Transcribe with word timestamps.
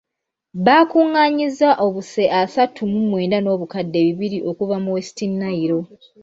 Baakungaanyizza 0.65 1.69
obuse 1.85 2.23
asatu 2.41 2.81
mu 2.91 2.99
mwenda 3.09 3.37
n'obukadde 3.41 3.97
bibiri 4.07 4.39
okuva 4.49 4.75
mu 4.83 4.89
West 4.95 5.17
Nile. 5.39 5.79